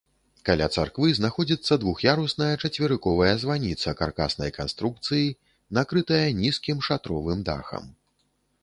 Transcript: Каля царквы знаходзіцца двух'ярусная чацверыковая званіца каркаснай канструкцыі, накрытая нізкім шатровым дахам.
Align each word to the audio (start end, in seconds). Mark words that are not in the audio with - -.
Каля 0.47 0.67
царквы 0.77 1.09
знаходзіцца 1.19 1.73
двух'ярусная 1.83 2.49
чацверыковая 2.63 3.33
званіца 3.45 3.95
каркаснай 4.03 4.51
канструкцыі, 4.59 5.29
накрытая 5.81 6.25
нізкім 6.43 6.77
шатровым 6.89 7.39
дахам. 7.51 7.83